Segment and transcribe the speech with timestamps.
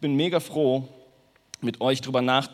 [0.00, 0.88] Ich bin mega froh,
[1.60, 2.48] mit euch darüber nach,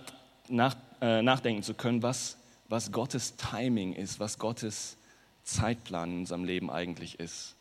[0.49, 2.39] nach, äh, nachdenken zu können, was,
[2.69, 4.97] was Gottes Timing ist, was Gottes
[5.45, 7.55] Zeitplan in unserem Leben eigentlich ist.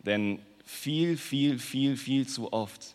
[0.00, 2.94] Denn viel, viel, viel, viel zu oft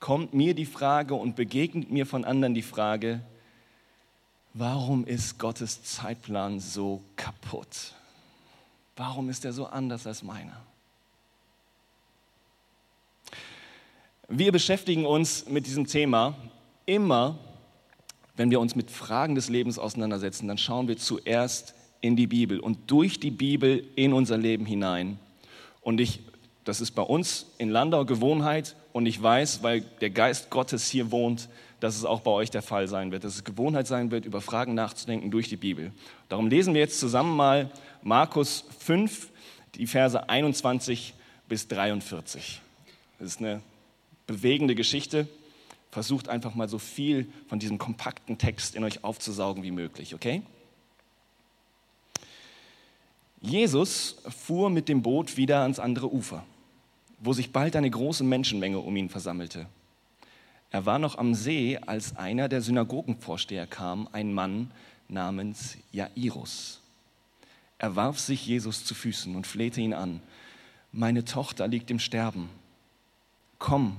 [0.00, 3.20] kommt mir die Frage und begegnet mir von anderen die Frage,
[4.52, 7.94] warum ist Gottes Zeitplan so kaputt?
[8.96, 10.60] Warum ist er so anders als meiner?
[14.32, 16.36] Wir beschäftigen uns mit diesem Thema
[16.86, 17.36] immer,
[18.36, 22.60] wenn wir uns mit Fragen des Lebens auseinandersetzen, dann schauen wir zuerst in die Bibel
[22.60, 25.18] und durch die Bibel in unser Leben hinein.
[25.80, 26.20] Und ich,
[26.62, 31.10] das ist bei uns in Landau Gewohnheit und ich weiß, weil der Geist Gottes hier
[31.10, 31.48] wohnt,
[31.80, 34.40] dass es auch bei euch der Fall sein wird, dass es Gewohnheit sein wird, über
[34.40, 35.90] Fragen nachzudenken durch die Bibel.
[36.28, 37.68] Darum lesen wir jetzt zusammen mal
[38.00, 39.28] Markus 5,
[39.74, 41.14] die Verse 21
[41.48, 42.60] bis 43.
[43.18, 43.60] Das ist eine
[44.30, 45.26] bewegende Geschichte.
[45.90, 50.42] Versucht einfach mal so viel von diesem kompakten Text in euch aufzusaugen wie möglich, okay?
[53.40, 56.44] Jesus fuhr mit dem Boot wieder ans andere Ufer,
[57.18, 59.66] wo sich bald eine große Menschenmenge um ihn versammelte.
[60.70, 64.70] Er war noch am See, als einer der Synagogenvorsteher kam, ein Mann
[65.08, 66.80] namens Jairus.
[67.78, 70.20] Er warf sich Jesus zu Füßen und flehte ihn an.
[70.92, 72.48] Meine Tochter liegt im Sterben.
[73.58, 73.96] Komm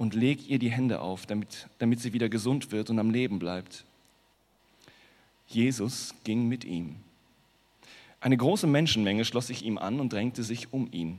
[0.00, 3.38] und leg ihr die Hände auf, damit, damit sie wieder gesund wird und am Leben
[3.38, 3.84] bleibt.
[5.46, 6.96] Jesus ging mit ihm.
[8.18, 11.18] Eine große Menschenmenge schloss sich ihm an und drängte sich um ihn.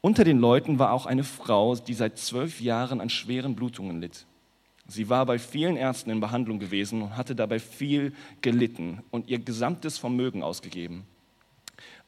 [0.00, 4.24] Unter den Leuten war auch eine Frau, die seit zwölf Jahren an schweren Blutungen litt.
[4.88, 9.38] Sie war bei vielen Ärzten in Behandlung gewesen und hatte dabei viel gelitten und ihr
[9.38, 11.04] gesamtes Vermögen ausgegeben.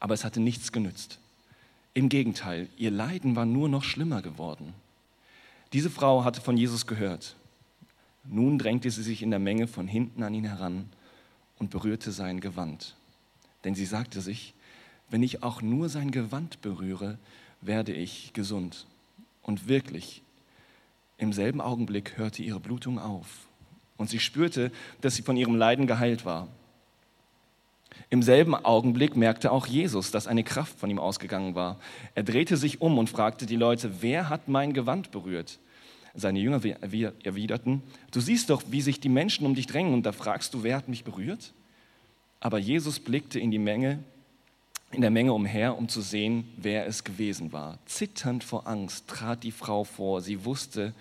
[0.01, 1.19] Aber es hatte nichts genützt.
[1.93, 4.73] Im Gegenteil, ihr Leiden war nur noch schlimmer geworden.
[5.77, 7.37] Diese Frau hatte von Jesus gehört.
[8.25, 10.89] Nun drängte sie sich in der Menge von hinten an ihn heran
[11.59, 12.97] und berührte sein Gewand
[13.67, 14.55] denn sie sagte sich,
[15.11, 17.19] wenn ich auch nur sein Gewand berühre,
[17.61, 18.87] werde ich gesund.
[19.43, 20.23] Und wirklich,
[21.19, 23.27] im selben Augenblick hörte ihre Blutung auf
[23.97, 24.71] und sie spürte,
[25.01, 26.47] dass sie von ihrem Leiden geheilt war.
[28.09, 31.79] Im selben Augenblick merkte auch Jesus, dass eine Kraft von ihm ausgegangen war.
[32.15, 35.59] Er drehte sich um und fragte die Leute, wer hat mein Gewand berührt?
[36.15, 40.13] Seine Jünger erwiderten, du siehst doch, wie sich die Menschen um dich drängen und da
[40.13, 41.53] fragst du, wer hat mich berührt?
[42.41, 43.99] Aber Jesus blickte in die Menge,
[44.93, 47.79] in der Menge umher, um zu sehen, wer es gewesen war.
[47.87, 50.23] Zitternd vor Angst trat die Frau vor.
[50.23, 50.95] Sie wusste,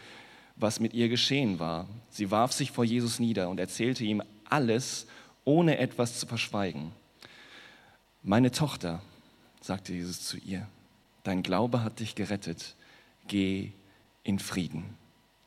[0.56, 1.88] was mit ihr geschehen war.
[2.09, 5.07] Sie warf sich vor Jesus nieder und erzählte ihm alles,
[5.45, 6.91] ohne etwas zu verschweigen.
[8.23, 9.01] Meine Tochter,
[9.61, 10.67] sagte Jesus zu ihr,
[11.23, 12.75] dein Glaube hat dich gerettet.
[13.28, 13.72] Geh
[14.23, 14.83] in Frieden.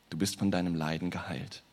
[0.09, 1.63] Du bist von deinem Leiden geheilt.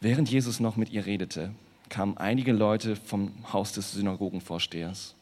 [0.00, 1.54] Während Jesus noch mit ihr redete,
[1.88, 5.14] kamen einige Leute vom Haus des Synagogenvorstehers.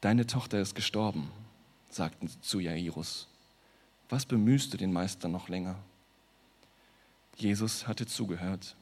[0.00, 1.30] Deine Tochter ist gestorben,
[1.90, 3.26] sagten sie zu Jairus.
[4.08, 5.76] Was bemühst du den Meister noch länger?
[7.36, 8.76] Jesus hatte zugehört.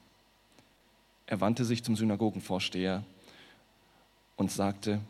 [1.26, 3.04] Er wandte sich zum Synagogenvorsteher
[4.36, 5.00] und sagte,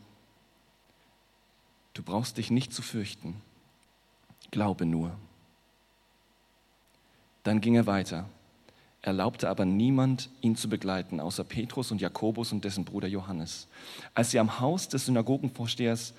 [1.94, 3.40] du brauchst dich nicht zu fürchten,
[4.50, 5.16] glaube nur.
[7.42, 8.28] Dann ging er weiter
[9.06, 13.68] erlaubte aber niemand, ihn zu begleiten, außer Petrus und Jakobus und dessen Bruder Johannes.
[14.14, 16.12] Als sie am Haus des Synagogenvorstehers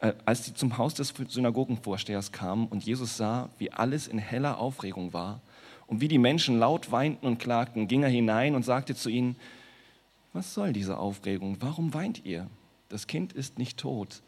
[0.00, 4.58] äh, als sie zum Haus des Synagogenvorstehers kamen und Jesus sah, wie alles in heller
[4.58, 5.40] Aufregung war
[5.92, 9.36] und wie die Menschen laut weinten und klagten, ging er hinein und sagte zu ihnen,
[10.32, 11.58] was soll diese Aufregung?
[11.60, 12.48] Warum weint ihr?
[12.88, 14.22] Das Kind ist nicht tot,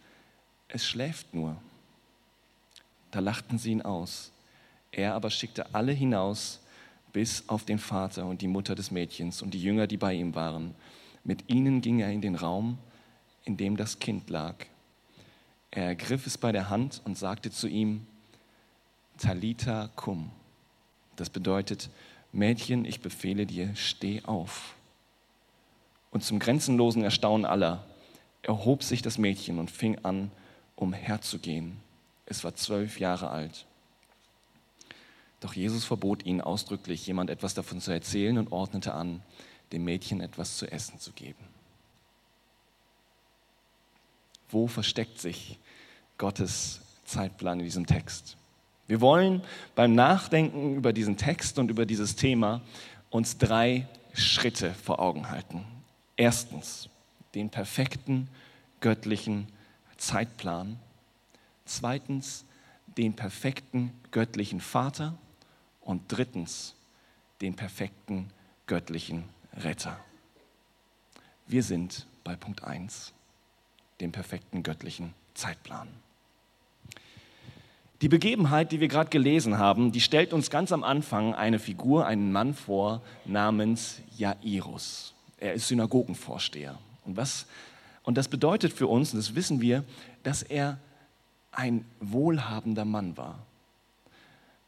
[0.68, 1.56] es schläft nur.
[3.12, 4.30] Da lachten sie ihn aus.
[4.92, 6.60] Er aber schickte alle hinaus,
[7.14, 10.34] bis auf den Vater und die Mutter des Mädchens und die Jünger, die bei ihm
[10.34, 10.74] waren.
[11.24, 12.76] Mit ihnen ging er in den Raum,
[13.46, 14.56] in dem das Kind lag.
[15.70, 18.06] Er ergriff es bei der Hand und sagte zu ihm,
[19.16, 20.30] Talita cum.
[21.16, 21.90] Das bedeutet,
[22.32, 24.74] Mädchen, ich befehle dir, steh auf.
[26.10, 27.84] Und zum grenzenlosen Erstaunen aller
[28.42, 30.30] erhob sich das Mädchen und fing an,
[30.76, 31.76] umherzugehen.
[32.26, 33.66] Es war zwölf Jahre alt.
[35.40, 39.22] Doch Jesus verbot ihnen ausdrücklich, jemand etwas davon zu erzählen und ordnete an,
[39.72, 41.44] dem Mädchen etwas zu essen zu geben.
[44.50, 45.58] Wo versteckt sich
[46.16, 48.36] Gottes Zeitplan in diesem Text?
[48.86, 49.42] Wir wollen
[49.74, 52.60] beim Nachdenken über diesen Text und über dieses Thema
[53.10, 55.64] uns drei Schritte vor Augen halten.
[56.16, 56.88] Erstens
[57.34, 58.28] den perfekten
[58.80, 59.48] göttlichen
[59.96, 60.78] Zeitplan.
[61.64, 62.44] Zweitens
[62.86, 65.16] den perfekten göttlichen Vater
[65.80, 66.74] und drittens
[67.40, 68.28] den perfekten
[68.66, 69.98] göttlichen Retter.
[71.46, 73.12] Wir sind bei Punkt 1,
[74.00, 75.88] dem perfekten göttlichen Zeitplan.
[78.04, 82.04] Die Begebenheit, die wir gerade gelesen haben, die stellt uns ganz am Anfang eine Figur,
[82.04, 85.14] einen Mann vor namens Jairus.
[85.38, 86.78] Er ist Synagogenvorsteher.
[87.06, 87.46] Und, was,
[88.02, 89.84] und das bedeutet für uns, und das wissen wir,
[90.22, 90.76] dass er
[91.50, 93.38] ein wohlhabender Mann war,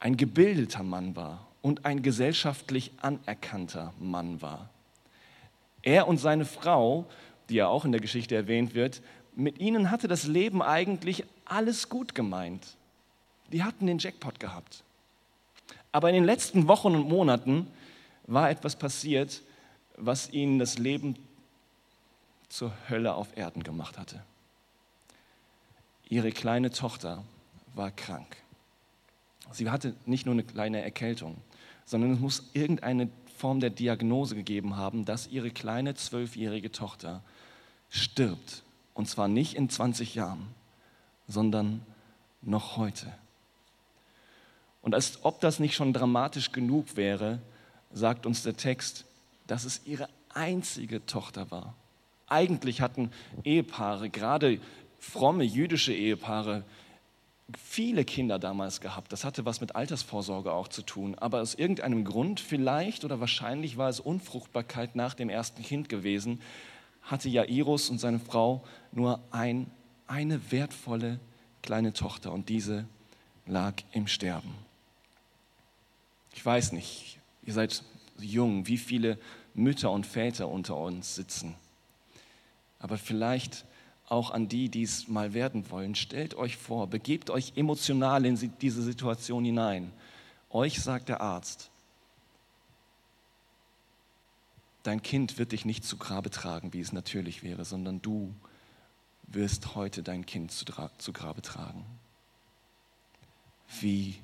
[0.01, 4.71] ein gebildeter Mann war und ein gesellschaftlich anerkannter Mann war.
[5.83, 7.05] Er und seine Frau,
[7.51, 9.03] die ja auch in der Geschichte erwähnt wird,
[9.35, 12.79] mit ihnen hatte das Leben eigentlich alles gut gemeint.
[13.53, 14.83] Die hatten den Jackpot gehabt.
[15.93, 17.67] Aber in den letzten Wochen und Monaten
[18.27, 19.43] war etwas passiert,
[19.97, 21.17] was ihnen das Leben
[22.49, 24.23] zur Hölle auf Erden gemacht hatte.
[26.09, 27.25] Ihre kleine Tochter
[27.75, 28.37] war krank.
[29.53, 31.37] Sie hatte nicht nur eine kleine Erkältung,
[31.85, 37.23] sondern es muss irgendeine Form der Diagnose gegeben haben, dass ihre kleine zwölfjährige Tochter
[37.91, 38.63] stirbt.
[38.95, 40.47] Und zwar nicht in 20 Jahren,
[41.29, 41.83] sondern
[42.43, 43.13] noch heute.
[44.87, 47.41] Und als ob das nicht schon dramatisch genug wäre,
[47.93, 49.05] sagt uns der Text,
[49.49, 51.75] dass es ihre einzige Tochter war.
[52.29, 53.11] Eigentlich hatten
[53.43, 54.61] Ehepaare, gerade
[55.01, 56.63] fromme jüdische Ehepaare,
[57.59, 59.13] viele Kinder damals gehabt.
[59.13, 61.17] Das hatte was mit Altersvorsorge auch zu tun.
[61.17, 66.41] Aber aus irgendeinem Grund, vielleicht oder wahrscheinlich war es Unfruchtbarkeit nach dem ersten Kind gewesen,
[67.03, 68.63] hatte Jairus und seine Frau
[68.93, 69.69] nur ein,
[70.07, 71.19] eine wertvolle
[71.61, 72.87] kleine Tochter und diese
[73.47, 74.66] lag im Sterben.
[76.37, 77.83] Ich weiß nicht, ihr seid
[78.19, 79.19] jung, wie viele
[79.55, 81.55] Mütter und Väter unter uns sitzen.
[82.79, 83.65] Aber vielleicht
[84.09, 85.95] auch an die, die es mal werden wollen.
[85.95, 89.91] Stellt euch vor, begebt euch emotional in diese Situation hinein.
[90.51, 91.71] Euch sagt der Arzt,
[94.83, 98.33] dein Kind wird dich nicht zu Grabe tragen, wie es natürlich wäre, sondern du
[99.27, 100.67] wirst heute dein Kind zu,
[101.13, 101.85] Grabe tragen.
[103.81, 104.17] Wie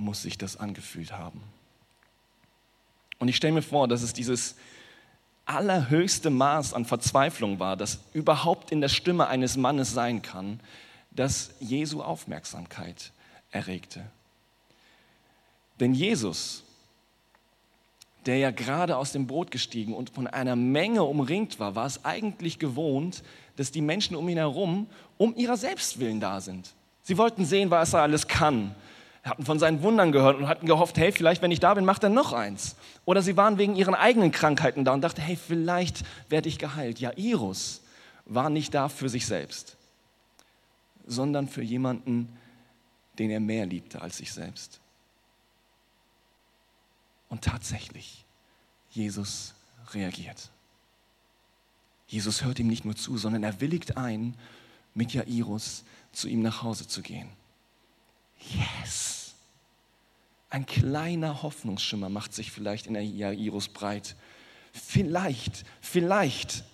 [0.00, 1.40] muss sich das angefühlt haben?
[3.18, 4.56] Und ich stelle mir vor, dass es dieses
[5.44, 10.60] allerhöchste Maß an Verzweiflung war, das überhaupt in der Stimme eines Mannes sein kann,
[11.10, 13.12] das Jesu Aufmerksamkeit
[13.50, 14.04] erregte.
[15.80, 16.62] Denn Jesus,
[18.26, 22.04] der ja gerade aus dem Boot gestiegen und von einer Menge umringt war, war es
[22.04, 23.22] eigentlich gewohnt,
[23.56, 24.86] dass die Menschen um ihn herum
[25.18, 26.74] um ihrer Selbstwillen da sind.
[27.02, 28.74] Sie wollten sehen, was er alles kann
[29.22, 32.02] hatten von seinen Wundern gehört und hatten gehofft, hey, vielleicht, wenn ich da bin, macht
[32.02, 32.76] er noch eins.
[33.04, 37.00] Oder sie waren wegen ihren eigenen Krankheiten da und dachten, hey, vielleicht werde ich geheilt.
[37.00, 37.82] Ja, Iris
[38.24, 39.76] war nicht da für sich selbst,
[41.06, 42.34] sondern für jemanden,
[43.18, 44.80] den er mehr liebte als sich selbst.
[47.28, 48.24] Und tatsächlich,
[48.90, 49.54] Jesus
[49.92, 50.50] reagiert.
[52.06, 54.34] Jesus hört ihm nicht nur zu, sondern er willigt ein,
[54.94, 57.28] mit Jairus zu ihm nach Hause zu gehen.
[58.40, 59.34] Yes!
[60.48, 64.16] Ein kleiner Hoffnungsschimmer macht sich vielleicht in der Jairus breit.
[64.72, 66.64] Vielleicht, vielleicht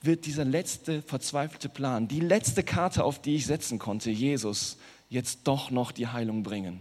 [0.00, 4.76] wird dieser letzte verzweifelte Plan, die letzte Karte, auf die ich setzen konnte, Jesus,
[5.08, 6.80] jetzt doch noch die Heilung bringen.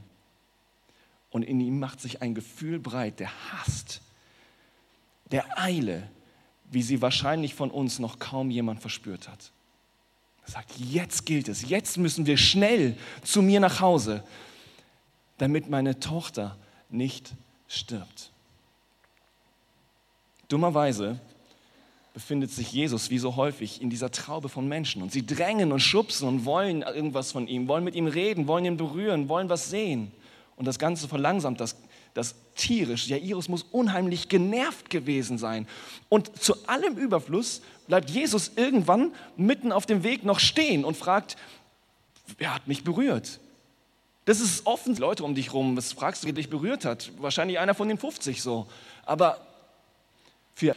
[1.30, 4.02] Und in ihm macht sich ein Gefühl breit der Hast,
[5.32, 6.10] der Eile,
[6.70, 9.52] wie sie wahrscheinlich von uns noch kaum jemand verspürt hat.
[10.46, 14.24] Er sagt, jetzt gilt es, jetzt müssen wir schnell zu mir nach Hause,
[15.38, 16.58] damit meine Tochter
[16.90, 17.34] nicht
[17.68, 18.32] stirbt.
[20.48, 21.20] Dummerweise
[22.14, 25.80] befindet sich Jesus wie so häufig in dieser Traube von Menschen und sie drängen und
[25.80, 29.70] schubsen und wollen irgendwas von ihm, wollen mit ihm reden, wollen ihn berühren, wollen was
[29.70, 30.12] sehen.
[30.58, 31.78] Und das Ganze verlangsamt das,
[32.14, 33.08] das tierisch.
[33.08, 35.68] Jairus muss unheimlich genervt gewesen sein.
[36.10, 41.38] Und zu allem Überfluss bleibt Jesus irgendwann mitten auf dem Weg noch stehen und fragt,
[42.38, 43.40] wer hat mich berührt?
[44.26, 47.12] Das ist offen, Leute um dich rum, was fragst du, wer dich berührt hat?
[47.18, 48.68] Wahrscheinlich einer von den 50 so.
[49.06, 49.46] Aber
[50.54, 50.76] für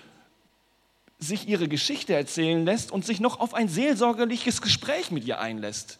[1.18, 5.98] sich ihre Geschichte erzählen lässt und sich noch auf ein seelsorgerliches Gespräch mit ihr einlässt.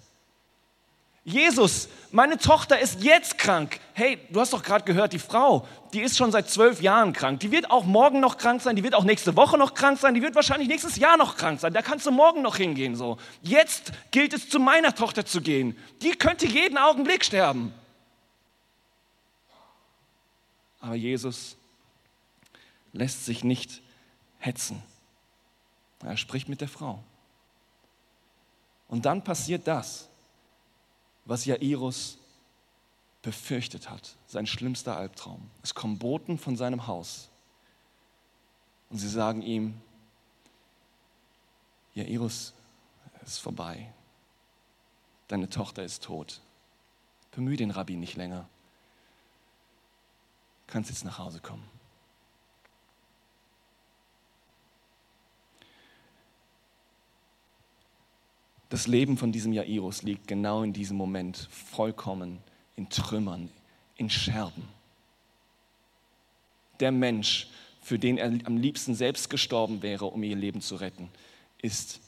[1.25, 3.81] Jesus, meine Tochter ist jetzt krank.
[3.95, 7.41] Hey, du hast doch gerade gehört, die Frau, die ist schon seit zwölf Jahren krank.
[7.41, 10.13] Die wird auch morgen noch krank sein, die wird auch nächste Woche noch krank sein,
[10.15, 11.73] die wird wahrscheinlich nächstes Jahr noch krank sein.
[11.73, 12.95] Da kannst du morgen noch hingehen.
[12.95, 13.17] So.
[13.41, 15.79] Jetzt gilt es, zu meiner Tochter zu gehen.
[16.03, 17.73] Die könnte jeden Augenblick sterben.
[20.81, 21.57] Aber Jesus
[22.93, 23.81] lässt sich nicht
[24.41, 24.83] hetzen.
[26.03, 27.03] Er spricht mit der Frau.
[28.89, 30.11] Und dann passiert das
[31.25, 32.19] was Jairus
[33.23, 35.51] befürchtet hat, sein schlimmster Albtraum.
[35.63, 37.29] Es kommen Boten von seinem Haus
[38.91, 39.81] und sie sagen ihm,
[41.95, 42.53] Jairus,
[43.25, 43.91] ist vorbei,
[45.29, 46.41] deine Tochter ist tot.
[47.31, 48.49] Bemühe den Rabbi nicht länger.
[50.67, 51.74] Du kannst jetzt nach Hause kommen.
[58.75, 62.41] Das Leben von diesem Jairus liegt genau in diesem Moment vollkommen
[62.75, 63.49] in Trümmern,
[63.95, 64.69] in Scherben.
[66.81, 67.47] Der Mensch,
[67.83, 71.09] für den er am liebsten selbst gestorben wäre, um ihr Leben zu retten,
[71.63, 72.01] ist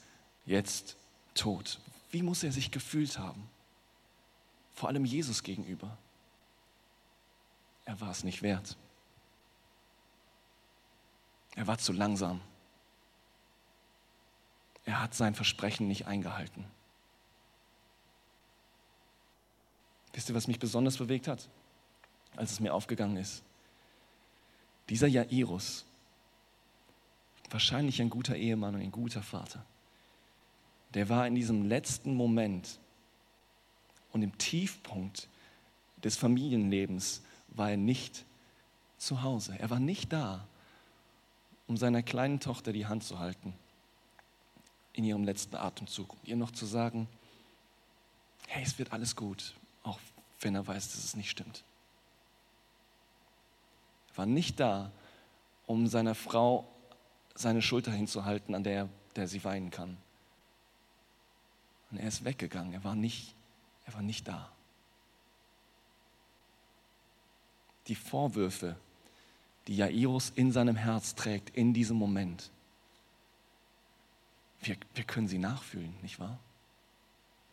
[0.44, 0.96] jetzt
[1.36, 1.78] tot.
[2.10, 3.48] Wie muss er sich gefühlt haben?
[4.74, 5.96] Vor allem Jesus gegenüber.
[7.84, 8.76] Er war es nicht wert.
[11.54, 12.40] Er war zu langsam.
[14.96, 16.64] Er hat sein Versprechen nicht eingehalten.
[20.14, 21.50] Wisst ihr, was mich besonders bewegt hat,
[22.34, 23.44] als es mir aufgegangen ist?
[24.88, 25.84] Dieser Jairus,
[27.50, 29.66] wahrscheinlich ein guter Ehemann und ein guter Vater,
[30.94, 32.78] der war in diesem letzten Moment
[34.12, 35.28] und im Tiefpunkt
[36.02, 38.24] des Familienlebens war er nicht
[38.96, 39.56] zu Hause.
[39.58, 40.48] Er war nicht da,
[41.66, 43.52] um seiner kleinen Tochter die Hand zu halten
[44.96, 47.06] in ihrem letzten Atemzug und ihr noch zu sagen,
[48.48, 50.00] hey, es wird alles gut, auch
[50.40, 51.62] wenn er weiß, dass es nicht stimmt.
[54.12, 54.90] Er war nicht da,
[55.66, 56.66] um seiner Frau
[57.34, 59.98] seine Schulter hinzuhalten, an der, der sie weinen kann.
[61.90, 63.34] Und er ist weggegangen, er war nicht,
[63.84, 64.50] er war nicht da.
[67.88, 68.76] Die Vorwürfe,
[69.68, 72.50] die Jairus in seinem Herz trägt in diesem Moment,
[74.60, 76.38] wir, wir können sie nachfühlen, nicht wahr?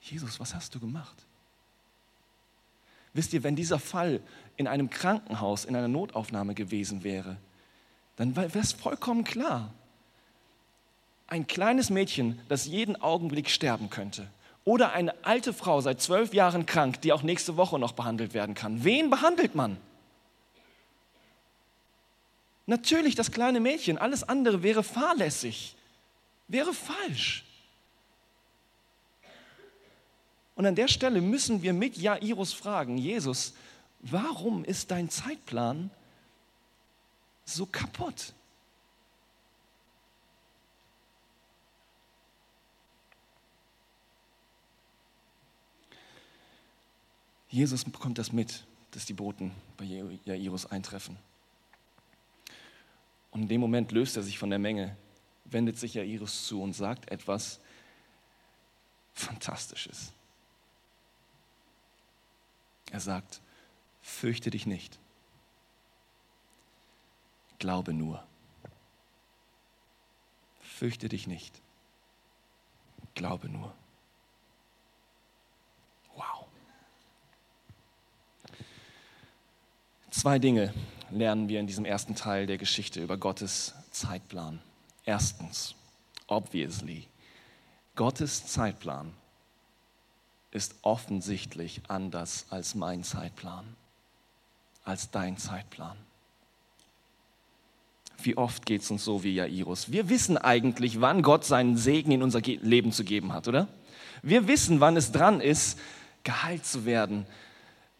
[0.01, 1.25] Jesus, was hast du gemacht?
[3.13, 4.21] Wisst ihr, wenn dieser Fall
[4.57, 7.37] in einem Krankenhaus, in einer Notaufnahme gewesen wäre,
[8.15, 9.73] dann wäre es vollkommen klar.
[11.27, 14.29] Ein kleines Mädchen, das jeden Augenblick sterben könnte.
[14.65, 18.55] Oder eine alte Frau, seit zwölf Jahren krank, die auch nächste Woche noch behandelt werden
[18.55, 18.83] kann.
[18.83, 19.77] Wen behandelt man?
[22.65, 25.75] Natürlich das kleine Mädchen, alles andere wäre fahrlässig,
[26.47, 27.45] wäre falsch.
[30.55, 33.53] Und an der Stelle müssen wir mit Jairus fragen, Jesus,
[34.01, 35.89] warum ist dein Zeitplan
[37.45, 38.33] so kaputt?
[47.49, 49.85] Jesus bekommt das mit, dass die Boten bei
[50.25, 51.17] Jairus eintreffen.
[53.29, 54.95] Und in dem Moment löst er sich von der Menge,
[55.53, 57.59] wendet sich Jairus zu und sagt etwas
[59.13, 60.11] Fantastisches.
[62.91, 63.41] Er sagt,
[64.01, 64.99] fürchte dich nicht,
[67.59, 68.23] glaube nur.
[70.61, 71.61] Fürchte dich nicht,
[73.15, 73.73] glaube nur.
[76.15, 76.47] Wow.
[80.09, 80.73] Zwei Dinge
[81.11, 84.61] lernen wir in diesem ersten Teil der Geschichte über Gottes Zeitplan.
[85.05, 85.75] Erstens,
[86.27, 87.07] obviously,
[87.95, 89.11] Gottes Zeitplan
[90.51, 93.65] ist offensichtlich anders als mein Zeitplan,
[94.83, 95.97] als dein Zeitplan.
[98.21, 99.91] Wie oft geht es uns so wie Jairus?
[99.91, 103.67] Wir wissen eigentlich, wann Gott seinen Segen in unser Leben zu geben hat, oder?
[104.21, 105.77] Wir wissen, wann es dran ist,
[106.23, 107.25] geheilt zu werden.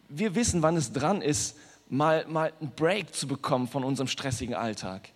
[0.08, 1.56] Wir wissen, wann es dran ist,
[1.88, 5.10] mal, mal einen Break zu bekommen von unserem stressigen Alltag.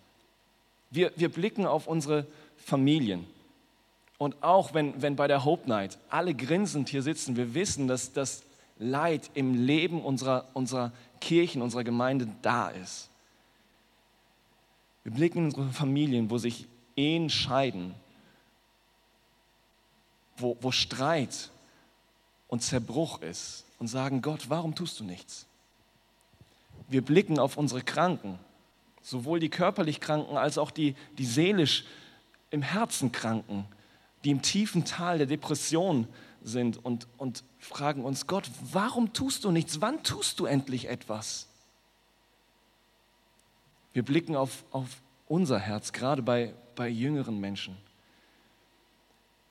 [0.91, 2.25] Wir, wir blicken auf unsere
[2.57, 3.25] Familien
[4.19, 8.11] und auch wenn, wenn bei der Hope Night alle grinsend hier sitzen, wir wissen, dass
[8.11, 8.43] das
[8.77, 10.91] Leid im Leben unserer, unserer
[11.21, 13.09] Kirchen, unserer Gemeinde da ist.
[15.03, 16.67] Wir blicken in unsere Familien, wo sich
[16.97, 17.95] Ehen scheiden,
[20.35, 21.49] wo, wo Streit
[22.49, 25.45] und Zerbruch ist und sagen, Gott, warum tust du nichts?
[26.89, 28.37] Wir blicken auf unsere Kranken,
[29.09, 31.85] sowohl die körperlich Kranken als auch die, die seelisch
[32.51, 33.65] im Herzen Kranken
[34.23, 36.07] die im tiefen Tal der Depression
[36.43, 39.81] sind und, und fragen uns, Gott, warum tust du nichts?
[39.81, 41.47] Wann tust du endlich etwas?
[43.93, 44.87] Wir blicken auf, auf
[45.27, 47.77] unser Herz, gerade bei, bei jüngeren Menschen.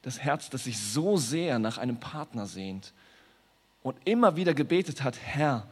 [0.03, 2.93] Das Herz, das sich so sehr nach einem Partner sehnt
[3.83, 5.69] und immer wieder gebetet hat, Herr,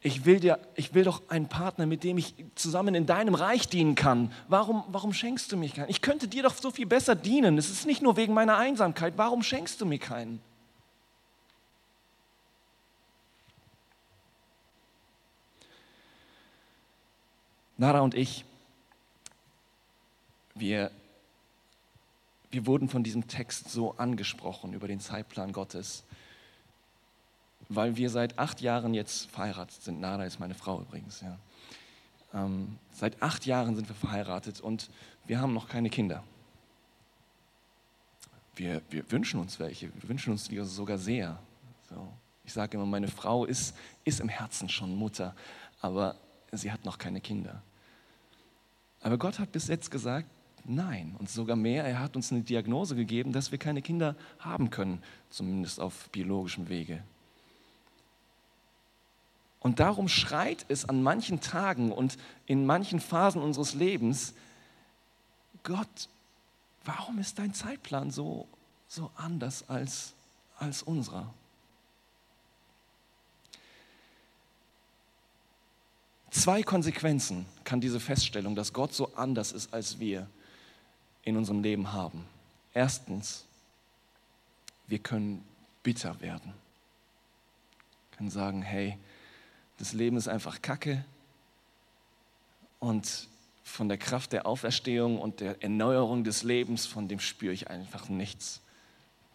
[0.00, 3.68] ich will, dir, ich will doch einen Partner, mit dem ich zusammen in deinem Reich
[3.68, 4.32] dienen kann.
[4.46, 5.90] Warum, warum schenkst du mir keinen?
[5.90, 7.58] Ich könnte dir doch so viel besser dienen.
[7.58, 9.14] Es ist nicht nur wegen meiner Einsamkeit.
[9.16, 10.40] Warum schenkst du mir keinen?
[17.76, 18.44] Nara und ich,
[20.54, 20.90] wir,
[22.50, 26.04] wir wurden von diesem Text so angesprochen über den Zeitplan Gottes
[27.68, 30.00] weil wir seit acht Jahren jetzt verheiratet sind.
[30.00, 31.20] Nara ist meine Frau übrigens.
[31.20, 31.38] Ja.
[32.34, 34.90] Ähm, seit acht Jahren sind wir verheiratet und
[35.26, 36.24] wir haben noch keine Kinder.
[38.56, 41.38] Wir, wir wünschen uns welche, wir wünschen uns die sogar sehr.
[41.88, 42.08] So.
[42.44, 45.34] Ich sage immer, meine Frau ist, ist im Herzen schon Mutter,
[45.80, 46.16] aber
[46.50, 47.62] sie hat noch keine Kinder.
[49.00, 50.28] Aber Gott hat bis jetzt gesagt,
[50.64, 51.14] nein.
[51.18, 55.02] Und sogar mehr, er hat uns eine Diagnose gegeben, dass wir keine Kinder haben können,
[55.30, 57.02] zumindest auf biologischem Wege.
[59.68, 64.32] Und darum schreit es an manchen Tagen und in manchen Phasen unseres Lebens,
[65.62, 66.08] Gott,
[66.86, 68.48] warum ist dein Zeitplan so,
[68.88, 70.14] so anders als,
[70.58, 71.34] als unserer?
[76.30, 80.30] Zwei Konsequenzen kann diese Feststellung, dass Gott so anders ist als wir,
[81.24, 82.24] in unserem Leben haben.
[82.72, 83.44] Erstens,
[84.86, 85.44] wir können
[85.82, 86.54] bitter werden.
[88.08, 88.96] Wir können sagen, hey,
[89.78, 91.04] das Leben ist einfach Kacke
[92.80, 93.28] und
[93.62, 98.08] von der Kraft der Auferstehung und der Erneuerung des Lebens, von dem spüre ich einfach
[98.08, 98.60] nichts.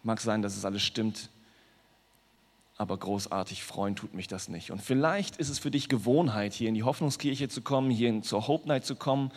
[0.02, 1.30] Mag sein, dass es alles stimmt,
[2.76, 4.70] aber großartig freuen tut mich das nicht.
[4.70, 8.48] Und vielleicht ist es für dich Gewohnheit, hier in die Hoffnungskirche zu kommen, hier zur
[8.48, 9.30] Hope Night zu kommen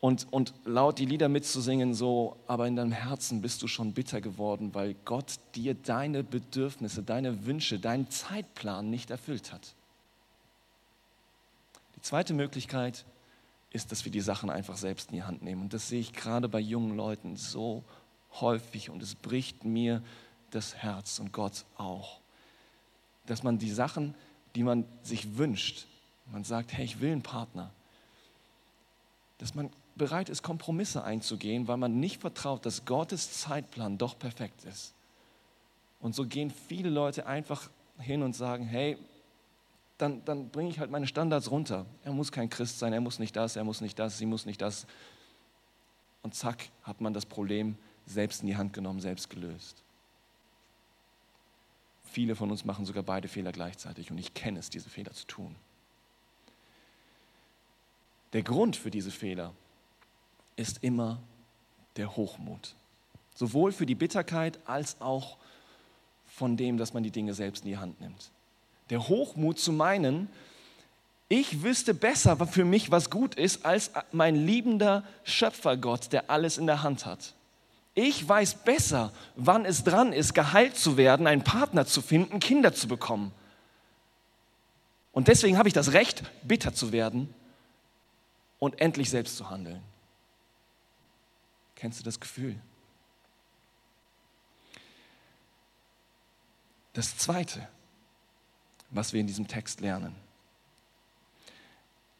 [0.00, 4.20] und, und laut die Lieder mitzusingen, so, aber in deinem Herzen bist du schon bitter
[4.20, 9.74] geworden, weil Gott dir deine Bedürfnisse, deine Wünsche, deinen Zeitplan nicht erfüllt hat.
[12.02, 13.04] Die zweite Möglichkeit
[13.70, 15.62] ist, dass wir die Sachen einfach selbst in die Hand nehmen.
[15.62, 17.84] Und das sehe ich gerade bei jungen Leuten so
[18.40, 20.02] häufig und es bricht mir
[20.50, 22.18] das Herz und Gott auch.
[23.26, 24.16] Dass man die Sachen,
[24.56, 25.86] die man sich wünscht,
[26.32, 27.70] man sagt, hey, ich will einen Partner,
[29.38, 34.64] dass man bereit ist, Kompromisse einzugehen, weil man nicht vertraut, dass Gottes Zeitplan doch perfekt
[34.64, 34.92] ist.
[36.00, 38.98] Und so gehen viele Leute einfach hin und sagen, hey,
[40.02, 41.86] dann, dann bringe ich halt meine Standards runter.
[42.02, 44.44] Er muss kein Christ sein, er muss nicht das, er muss nicht das, sie muss
[44.44, 44.86] nicht das.
[46.22, 49.82] Und zack, hat man das Problem selbst in die Hand genommen, selbst gelöst.
[52.04, 55.26] Viele von uns machen sogar beide Fehler gleichzeitig und ich kenne es, diese Fehler zu
[55.26, 55.54] tun.
[58.32, 59.52] Der Grund für diese Fehler
[60.56, 61.22] ist immer
[61.96, 62.74] der Hochmut.
[63.34, 65.38] Sowohl für die Bitterkeit als auch
[66.26, 68.31] von dem, dass man die Dinge selbst in die Hand nimmt
[68.92, 70.28] der Hochmut zu meinen,
[71.30, 76.66] ich wüsste besser für mich, was gut ist, als mein liebender Schöpfergott, der alles in
[76.66, 77.32] der Hand hat.
[77.94, 82.74] Ich weiß besser, wann es dran ist, geheilt zu werden, einen Partner zu finden, Kinder
[82.74, 83.32] zu bekommen.
[85.12, 87.32] Und deswegen habe ich das Recht, bitter zu werden
[88.58, 89.82] und endlich selbst zu handeln.
[91.76, 92.60] Kennst du das Gefühl?
[96.92, 97.66] Das Zweite,
[98.92, 100.14] was wir in diesem Text lernen,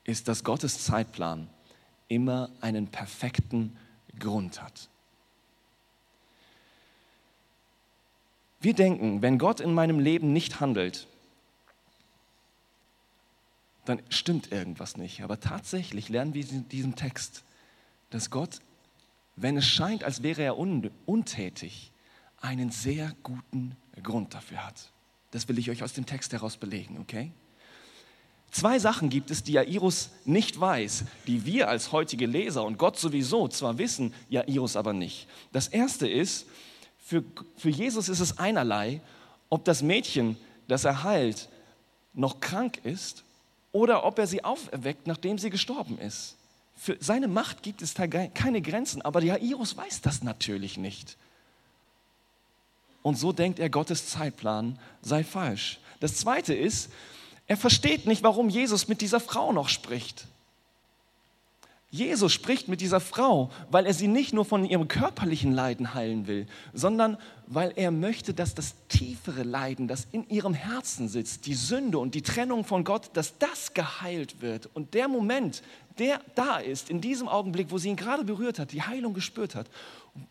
[0.04, 1.48] ist, dass Gottes Zeitplan
[2.08, 3.76] immer einen perfekten
[4.18, 4.88] Grund hat.
[8.61, 11.08] Wir denken, wenn Gott in meinem Leben nicht handelt,
[13.85, 15.22] dann stimmt irgendwas nicht.
[15.22, 17.44] Aber tatsächlich lernen wir in diesem Text,
[18.11, 18.61] dass Gott,
[19.37, 21.92] wenn es scheint, als wäre er untätig,
[22.40, 24.92] einen sehr guten Grund dafür hat.
[25.33, 27.33] Das will ich euch aus dem Text heraus belegen, okay?
[28.53, 32.99] Zwei Sachen gibt es, die Jairus nicht weiß, die wir als heutige Leser und Gott
[32.99, 35.27] sowieso zwar wissen, Jairus aber nicht.
[35.53, 36.47] Das erste ist,
[36.99, 37.25] für,
[37.57, 39.01] für Jesus ist es einerlei,
[39.49, 40.37] ob das Mädchen,
[40.68, 41.49] das er heilt,
[42.12, 43.25] noch krank ist
[43.73, 46.37] oder ob er sie auferweckt, nachdem sie gestorben ist.
[46.77, 51.16] Für seine Macht gibt es keine Grenzen, aber Jairus weiß das natürlich nicht.
[53.02, 55.80] Und so denkt er, Gottes Zeitplan sei falsch.
[56.00, 56.90] Das Zweite ist,
[57.46, 60.26] er versteht nicht, warum Jesus mit dieser Frau noch spricht.
[61.92, 66.26] Jesus spricht mit dieser Frau, weil er sie nicht nur von ihrem körperlichen Leiden heilen
[66.26, 71.52] will, sondern weil er möchte, dass das tiefere Leiden, das in ihrem Herzen sitzt, die
[71.52, 74.70] Sünde und die Trennung von Gott, dass das geheilt wird.
[74.72, 75.62] Und der Moment,
[75.98, 79.54] der da ist, in diesem Augenblick, wo sie ihn gerade berührt hat, die Heilung gespürt
[79.54, 79.66] hat,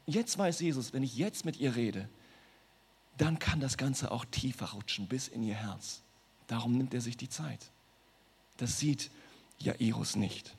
[0.07, 2.09] jetzt weiß Jesus, wenn ich jetzt mit ihr rede,
[3.21, 6.01] dann kann das Ganze auch tiefer rutschen bis in ihr Herz.
[6.47, 7.69] Darum nimmt er sich die Zeit.
[8.57, 9.11] Das sieht
[9.59, 10.55] Jairus nicht.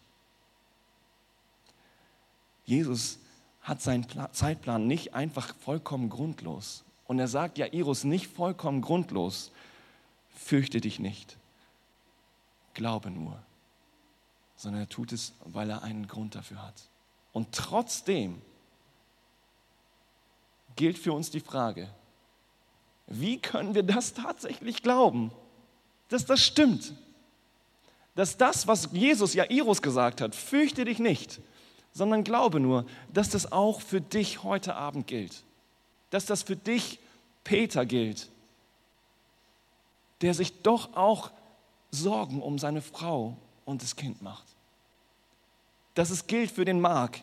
[2.65, 3.19] Jesus
[3.63, 6.85] hat seinen Zeitplan nicht einfach vollkommen grundlos.
[7.09, 9.51] Und er sagt Jairus nicht vollkommen grundlos,
[10.33, 11.37] fürchte dich nicht,
[12.75, 13.43] glaube nur.
[14.55, 16.89] sondern er tut es, weil er einen Grund dafür hat.
[17.33, 18.41] Und trotzdem
[20.77, 21.93] gilt für uns die Frage,
[23.21, 25.33] wie können wir das tatsächlich glauben,
[26.09, 26.95] dass das stimmt?
[28.15, 31.41] Dass das, was Jesus Jairus gesagt hat, fürchte dich nicht,
[31.93, 35.45] sondern glaube nur, dass das auch für dich heute Abend gilt.
[36.11, 36.99] Dass das für dich,
[37.45, 38.29] Peter, gilt,
[40.21, 41.31] der sich doch auch
[41.91, 44.47] Sorgen um seine Frau und das Kind macht.
[45.95, 47.21] Dass es gilt für den Mark,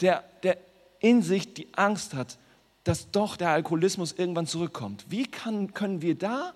[0.00, 0.58] der, der
[1.00, 2.38] in sich die Angst hat,
[2.84, 5.04] dass doch der Alkoholismus irgendwann zurückkommt.
[5.08, 6.54] Wie kann, können wir da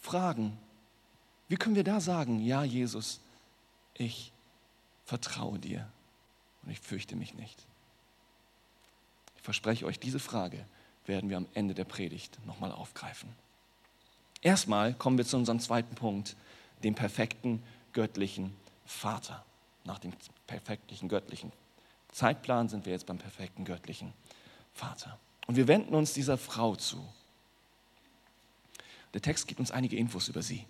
[0.00, 0.58] fragen?
[1.48, 3.20] Wie können wir da sagen, ja Jesus,
[3.94, 4.32] ich
[5.04, 5.88] vertraue dir
[6.64, 7.66] und ich fürchte mich nicht?
[9.36, 10.64] Ich verspreche euch, diese Frage
[11.06, 13.28] werden wir am Ende der Predigt nochmal aufgreifen.
[14.42, 16.36] Erstmal kommen wir zu unserem zweiten Punkt,
[16.82, 18.52] dem perfekten göttlichen
[18.84, 19.44] Vater.
[19.84, 20.12] Nach dem
[20.46, 21.52] perfekten göttlichen
[22.12, 24.12] Zeitplan sind wir jetzt beim perfekten göttlichen
[24.74, 25.18] Vater.
[25.46, 27.04] Und wir wenden uns dieser Frau zu.
[29.14, 30.64] Der Text gibt uns einige Infos über sie.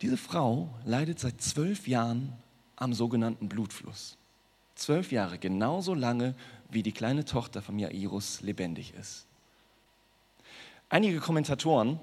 [0.00, 2.32] Diese Frau leidet seit zwölf Jahren
[2.76, 4.16] am sogenannten Blutfluss.
[4.74, 6.34] Zwölf Jahre, genauso lange,
[6.68, 9.26] wie die kleine Tochter von Jairus lebendig ist.
[10.88, 12.00] Einige Kommentatoren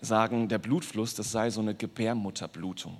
[0.00, 2.98] sagen, der Blutfluss, das sei so eine Gebärmutterblutung.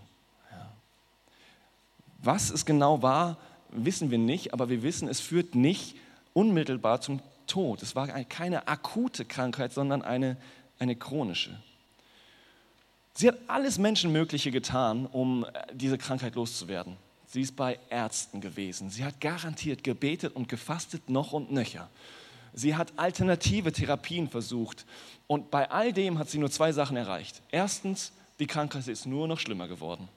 [2.19, 3.39] Was es genau war,
[3.71, 5.97] wissen wir nicht, aber wir wissen, es führt nicht
[6.37, 7.83] unmittelbar zum Tod.
[7.83, 10.37] Es war keine akute Krankheit, sondern eine,
[10.79, 11.59] eine chronische.
[13.15, 16.99] Sie hat alles Menschenmögliche getan, um äh, diese Krankheit loszuwerden.
[17.27, 18.91] Sie ist bei Ärzten gewesen.
[18.91, 21.89] Sie hat garantiert gebetet und gefastet noch und nöcher.
[22.53, 24.85] Sie hat alternative Therapien versucht.
[25.27, 27.41] Und bei all dem hat sie nur zwei Sachen erreicht.
[27.51, 30.09] Erstens, die Krankheit ist nur noch schlimmer geworden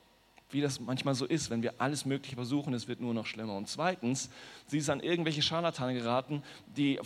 [0.52, 3.56] wie das manchmal so ist, wenn wir alles Mögliche versuchen, es wird nur noch schlimmer.
[3.56, 4.30] Und zweitens,
[4.68, 6.44] sie ist an irgendwelche Scharlatane geraten,
[6.76, 7.00] die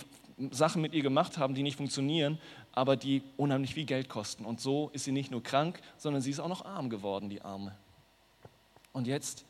[0.52, 2.40] Sachen mit ihr gemacht haben, die nicht funktionieren,
[2.72, 4.46] aber die unheimlich viel Geld kosten.
[4.46, 7.42] Und so ist sie nicht nur krank, sondern sie ist auch noch arm geworden, die
[7.42, 7.76] Arme.
[8.94, 9.46] Und jetzt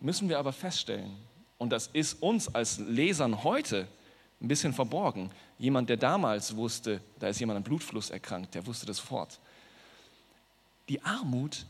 [0.00, 1.16] müssen wir aber feststellen,
[1.56, 3.86] und das ist uns als Lesern heute
[4.40, 8.86] ein bisschen verborgen, jemand, der damals wusste, da ist jemand an Blutfluss erkrankt, der wusste
[8.86, 9.38] das fort.
[10.88, 11.64] Die Armut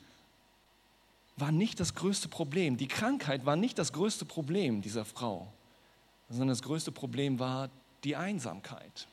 [1.37, 2.77] war nicht das größte Problem.
[2.77, 5.53] Die Krankheit war nicht das größte Problem dieser Frau,
[6.29, 7.71] sondern das größte Problem war
[8.05, 9.09] die Einsamkeit.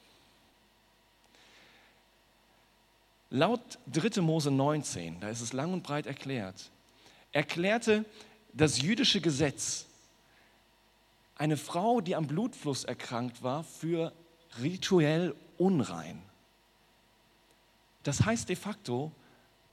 [3.29, 4.21] Laut 3.
[4.21, 6.69] Mose 19, da ist es lang und breit erklärt,
[7.31, 8.05] erklärte
[8.53, 9.85] das jüdische Gesetz
[11.35, 14.13] eine Frau, die am Blutfluss erkrankt war, für
[14.61, 16.21] rituell unrein.
[18.03, 19.11] Das heißt de facto,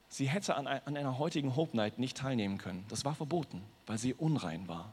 [0.09, 2.85] Sie hätte an einer heutigen Hope Night nicht teilnehmen können.
[2.89, 4.93] Das war verboten, weil sie unrein war.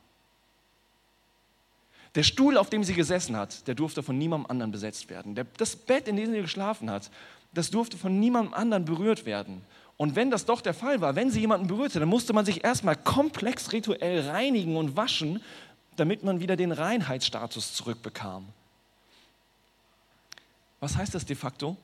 [2.15, 5.36] Der Stuhl, auf dem sie gesessen hat, der durfte von niemandem anderen besetzt werden.
[5.58, 7.12] das Bett, in dem sie geschlafen hat,
[7.54, 9.62] das durfte von niemandem anderen berührt werden.
[9.97, 12.63] Und wenn das doch der Fall war, wenn sie jemanden berührte, dann musste man sich
[12.63, 15.41] erstmal komplex rituell reinigen und waschen,
[15.95, 18.45] damit man wieder den Reinheitsstatus zurückbekam.
[20.82, 21.78] Was heißt das de facto?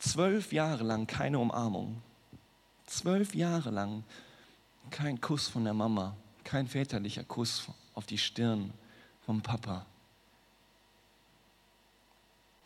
[0.00, 2.00] Zwölf Jahre lang keine Umarmung.
[2.86, 4.02] Zwölf Jahre lang
[4.90, 8.72] kein Kuss von der Mama, kein väterlicher Kuss auf die Stirn
[9.26, 9.84] vom Papa.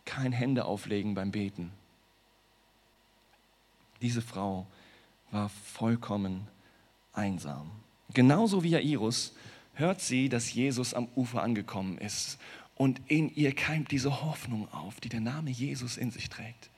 [0.05, 1.73] Kein Hände auflegen beim Beten.
[4.01, 4.69] Diese Frau
[5.33, 6.47] war vollkommen
[7.15, 7.69] einsam.
[8.11, 9.35] Genauso wie Jairus
[9.73, 12.39] hört sie, dass Jesus am Ufer angekommen ist.
[12.77, 16.71] Und in ihr keimt diese Hoffnung auf, die der Name Jesus in sich trägt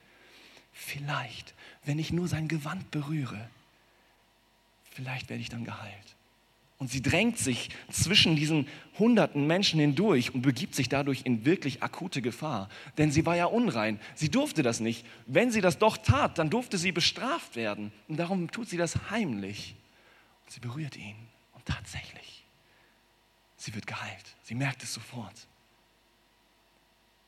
[0.76, 3.48] vielleicht, wenn ich nur sein Gewand berühre,
[4.92, 6.16] vielleicht werde ich dann geheilt.
[6.78, 11.82] Und sie drängt sich zwischen diesen hunderten Menschen hindurch und begibt sich dadurch in wirklich
[11.82, 12.68] akute Gefahr.
[12.98, 13.98] Denn sie war ja unrein.
[14.14, 15.06] Sie durfte das nicht.
[15.24, 17.92] Wenn sie das doch tat, dann durfte sie bestraft werden.
[18.08, 19.74] Und darum tut sie das heimlich.
[20.44, 21.16] Und sie berührt ihn.
[21.54, 22.44] Und tatsächlich,
[23.56, 24.36] sie wird geheilt.
[24.42, 25.46] Sie merkt es sofort.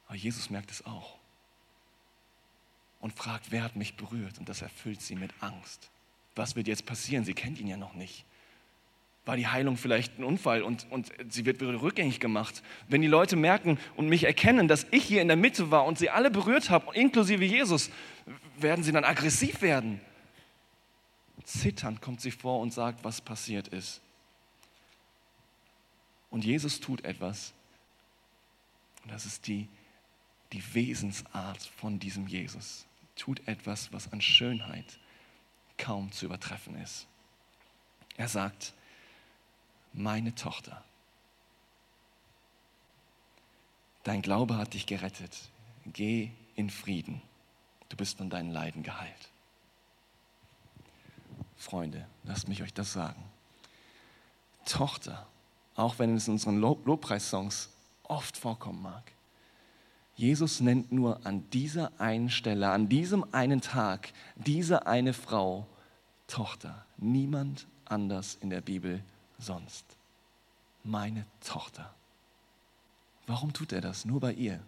[0.08, 1.17] Aber Jesus merkt es auch
[3.00, 4.38] und fragt, wer hat mich berührt?
[4.38, 5.90] Und das erfüllt sie mit Angst.
[6.34, 7.24] Was wird jetzt passieren?
[7.24, 8.24] Sie kennt ihn ja noch nicht.
[9.24, 12.62] War die Heilung vielleicht ein Unfall und, und sie wird wieder rückgängig gemacht?
[12.88, 15.98] Wenn die Leute merken und mich erkennen, dass ich hier in der Mitte war und
[15.98, 17.90] sie alle berührt habe, inklusive Jesus,
[18.56, 20.00] werden sie dann aggressiv werden?
[21.44, 24.00] Zitternd kommt sie vor und sagt, was passiert ist.
[26.30, 27.52] Und Jesus tut etwas.
[29.04, 29.68] Und das ist die,
[30.52, 32.88] die Wesensart von diesem Jesus
[33.18, 34.98] tut etwas, was an Schönheit
[35.76, 37.07] kaum zu übertreffen ist.
[38.16, 38.72] Er sagt,
[39.92, 40.83] meine Tochter,
[44.04, 45.37] dein Glaube hat dich gerettet.
[45.87, 47.22] Geh in Frieden.
[47.88, 49.31] Du bist von deinen Leiden geheilt.
[51.57, 53.22] Freunde, lasst mich euch das sagen.
[54.64, 55.26] Tochter,
[55.74, 57.70] auch wenn es in unseren Lobpreissongs
[58.04, 59.12] oft vorkommen mag,
[60.18, 65.68] Jesus nennt nur an dieser einen Stelle, an diesem einen Tag, diese eine Frau
[66.26, 66.85] Tochter.
[66.96, 69.00] Niemand anders in der Bibel
[69.38, 69.85] sonst.
[70.83, 71.94] Meine Tochter.
[73.28, 74.04] Warum tut er das?
[74.04, 74.59] Nur bei ihr.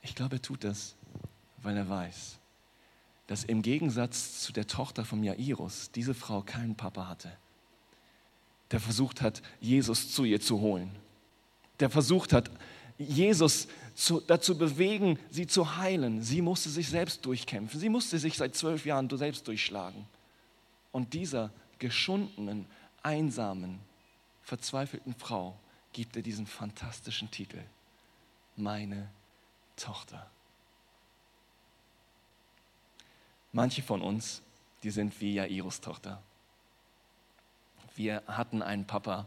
[0.00, 0.96] Ich glaube, er tut das,
[1.58, 2.38] weil er weiß,
[3.26, 7.30] dass im Gegensatz zu der Tochter von Jairus diese Frau keinen Papa hatte,
[8.70, 10.90] der versucht hat, Jesus zu ihr zu holen,
[11.78, 12.50] der versucht hat,
[13.00, 16.22] Jesus zu, dazu bewegen, sie zu heilen.
[16.22, 17.80] Sie musste sich selbst durchkämpfen.
[17.80, 20.06] Sie musste sich seit zwölf Jahren selbst durchschlagen.
[20.92, 22.66] Und dieser geschundenen,
[23.02, 23.80] einsamen,
[24.42, 25.58] verzweifelten Frau
[25.92, 27.62] gibt er diesen fantastischen Titel.
[28.56, 29.08] Meine
[29.76, 30.30] Tochter.
[33.52, 34.42] Manche von uns,
[34.82, 36.22] die sind wie Jairus Tochter.
[37.96, 39.26] Wir hatten einen Papa,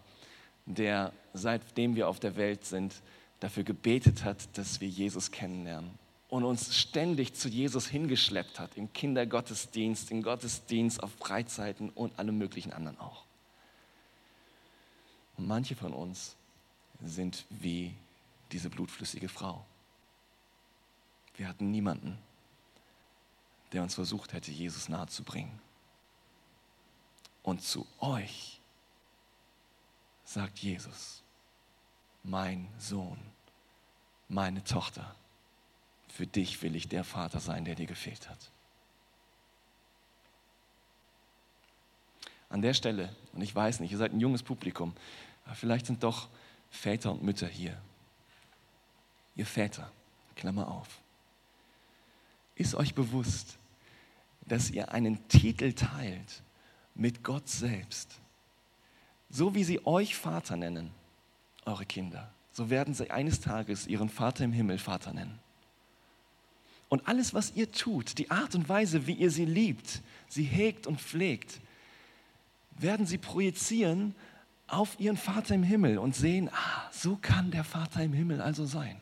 [0.66, 2.94] der seitdem wir auf der Welt sind,
[3.44, 8.94] dafür gebetet hat, dass wir Jesus kennenlernen und uns ständig zu Jesus hingeschleppt hat, im
[8.94, 13.26] Kindergottesdienst, im Gottesdienst, auf Freizeiten und allem möglichen anderen auch.
[15.38, 16.38] Und manche von uns
[17.04, 17.94] sind wie
[18.54, 19.66] diese blutflüssige Frau.
[21.36, 22.18] Wir hatten niemanden,
[23.74, 25.60] der uns versucht hätte, Jesus nahe zu bringen.
[27.42, 28.62] Und zu euch
[30.24, 31.24] sagt Jesus,
[32.24, 33.33] mein Sohn,
[34.28, 35.16] meine Tochter,
[36.08, 38.52] für dich will ich der Vater sein, der dir gefehlt hat.
[42.50, 44.94] An der Stelle, und ich weiß nicht, ihr seid ein junges Publikum,
[45.46, 46.30] aber vielleicht sind doch
[46.70, 47.82] Väter und Mütter hier.
[49.36, 49.92] Ihr Väter,
[50.36, 50.88] Klammer auf.
[52.56, 53.58] Ist euch bewusst,
[54.42, 56.44] dass ihr einen Titel teilt
[56.94, 58.20] mit Gott selbst?
[59.30, 60.92] So wie sie euch Vater nennen,
[61.66, 65.40] eure Kinder, so werden sie eines Tages ihren Vater im Himmel Vater nennen.
[66.88, 70.86] Und alles, was ihr tut, die Art und Weise, wie ihr sie liebt, sie hegt
[70.86, 71.60] und pflegt,
[72.78, 74.14] werden sie projizieren
[74.68, 78.66] auf ihren Vater im Himmel und sehen, ah, so kann der Vater im Himmel also
[78.66, 79.00] sein.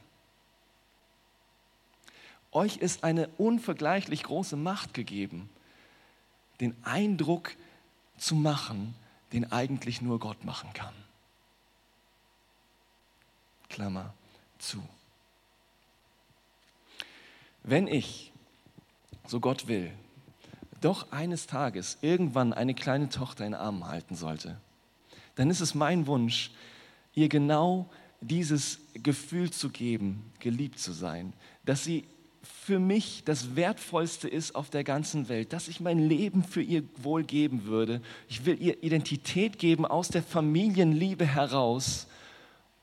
[2.53, 5.49] Euch ist eine unvergleichlich große Macht gegeben,
[6.61, 7.55] den Eindruck
[8.17, 8.93] zu machen,
[9.33, 10.93] den eigentlich nur Gott machen kann.
[13.71, 14.13] Klammer
[14.59, 14.83] zu.
[17.63, 18.31] Wenn ich,
[19.27, 19.91] so Gott will,
[20.81, 24.59] doch eines Tages irgendwann eine kleine Tochter in Armen halten sollte,
[25.35, 26.51] dann ist es mein Wunsch,
[27.13, 31.33] ihr genau dieses Gefühl zu geben, geliebt zu sein,
[31.65, 32.03] dass sie
[32.43, 36.83] für mich das Wertvollste ist auf der ganzen Welt, dass ich mein Leben für ihr
[36.97, 38.01] wohl geben würde.
[38.27, 42.07] Ich will ihr Identität geben aus der Familienliebe heraus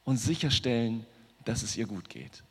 [0.08, 1.04] und sicherstellen,
[1.44, 2.42] dass es ihr gut geht.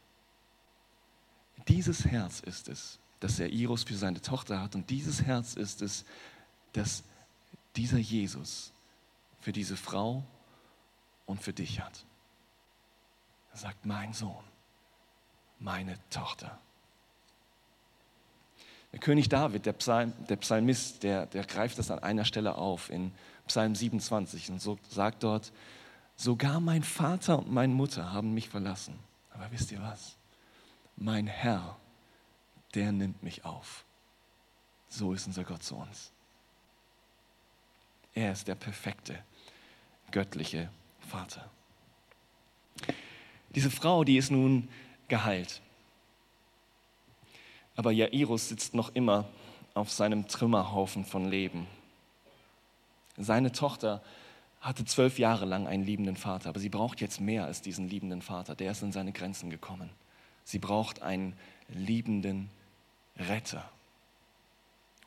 [1.67, 4.75] Dieses Herz ist es, das er Iros für seine Tochter hat.
[4.75, 6.05] Und dieses Herz ist es,
[6.73, 7.01] das
[7.75, 8.71] dieser Jesus
[9.41, 10.23] für diese Frau
[11.25, 12.05] und für dich hat.
[13.53, 14.43] Er sagt, mein Sohn,
[15.57, 16.59] meine Tochter.
[18.91, 22.91] Der König David, der, Psalm, der Psalmist, der, der greift das an einer Stelle auf
[22.91, 23.11] in
[23.47, 25.51] Psalm 27 und so, sagt dort,
[26.17, 28.99] sogar mein Vater und meine Mutter haben mich verlassen.
[29.31, 30.17] Aber wisst ihr was?
[30.97, 31.77] Mein Herr,
[32.73, 33.85] der nimmt mich auf.
[34.89, 36.11] So ist unser Gott zu uns.
[38.13, 39.23] Er ist der perfekte,
[40.11, 40.69] göttliche
[41.07, 41.47] Vater.
[43.53, 44.67] Diese Frau, die ist nun
[45.07, 45.61] geheilt.
[47.75, 49.25] Aber Jairus sitzt noch immer
[49.75, 51.67] auf seinem Trümmerhaufen von Leben.
[53.17, 54.01] Seine Tochter
[54.61, 58.21] hatte zwölf Jahre lang einen liebenden Vater, aber sie braucht jetzt mehr als diesen liebenden
[58.21, 58.55] Vater.
[58.55, 59.89] Der ist in seine Grenzen gekommen.
[60.43, 61.33] Sie braucht einen
[61.69, 62.49] liebenden
[63.17, 63.69] Retter.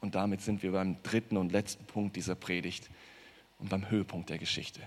[0.00, 2.88] Und damit sind wir beim dritten und letzten Punkt dieser Predigt
[3.58, 4.80] und beim Höhepunkt der Geschichte.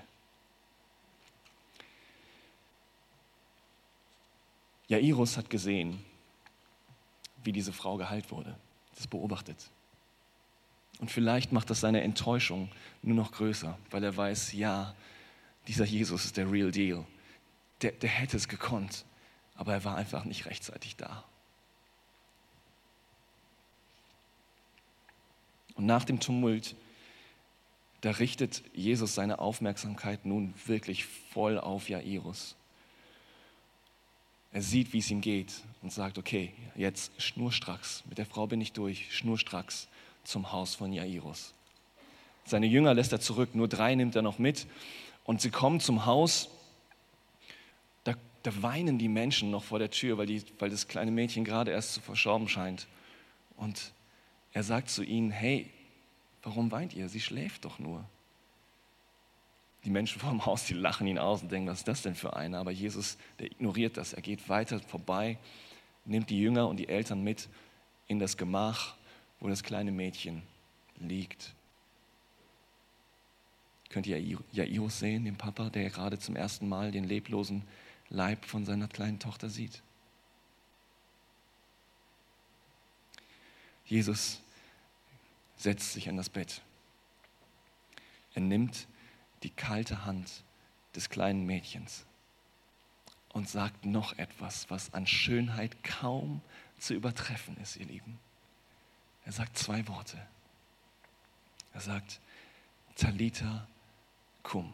[4.87, 6.03] Jairus hat gesehen,
[7.43, 8.55] wie diese Frau geheilt wurde.
[8.95, 9.57] Das beobachtet.
[10.99, 12.69] Und vielleicht macht das seine Enttäuschung
[13.01, 14.95] nur noch größer, weil er weiß, ja,
[15.67, 17.05] dieser Jesus ist der Real Deal.
[17.81, 19.05] Der, der hätte es gekonnt,
[19.55, 21.23] aber er war einfach nicht rechtzeitig da.
[25.75, 26.75] Und nach dem Tumult,
[28.01, 32.55] da richtet Jesus seine Aufmerksamkeit nun wirklich voll auf Jairus.
[34.51, 35.51] Er sieht, wie es ihm geht
[35.81, 39.87] und sagt, okay, jetzt schnurstracks, mit der Frau bin ich durch, schnurstracks
[40.23, 41.53] zum Haus von Jairus.
[42.45, 44.67] Seine Jünger lässt er zurück, nur drei nimmt er noch mit
[45.23, 46.49] und sie kommen zum Haus.
[48.03, 51.45] Da, da weinen die Menschen noch vor der Tür, weil, die, weil das kleine Mädchen
[51.45, 52.87] gerade erst zu verschorben scheint.
[53.55, 53.93] Und
[54.51, 55.69] er sagt zu ihnen, hey,
[56.43, 57.07] warum weint ihr?
[57.07, 58.03] Sie schläft doch nur.
[59.85, 62.15] Die Menschen vor dem Haus, die lachen ihn aus und denken, was ist das denn
[62.15, 62.59] für einer?
[62.59, 64.13] Aber Jesus, der ignoriert das.
[64.13, 65.37] Er geht weiter vorbei,
[66.05, 67.49] nimmt die Jünger und die Eltern mit
[68.07, 68.95] in das Gemach,
[69.43, 70.41] wo das kleine Mädchen
[70.95, 71.53] liegt.
[73.89, 74.17] Könnt ihr
[74.53, 77.63] Jairus sehen, den Papa, der gerade zum ersten Mal den leblosen
[78.07, 79.83] Leib von seiner kleinen Tochter sieht?
[83.85, 84.39] Jesus
[85.57, 86.61] setzt sich an das Bett.
[88.35, 88.87] Er nimmt
[89.43, 90.45] die kalte Hand
[90.95, 92.05] des kleinen Mädchens
[93.33, 96.41] und sagt noch etwas, was an Schönheit kaum
[96.79, 98.19] zu übertreffen ist, ihr Lieben.
[99.25, 100.17] Er sagt zwei Worte.
[101.73, 102.19] Er sagt,
[102.95, 103.67] Talita
[104.43, 104.71] cum.